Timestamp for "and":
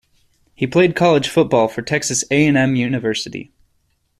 2.47-2.57